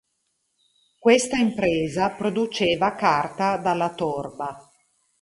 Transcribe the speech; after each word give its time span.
Questa 0.97 1.37
imprese 1.37 2.15
produceva 2.17 2.95
carta 2.95 3.57
dalla 3.57 3.93
torba. 3.93 4.67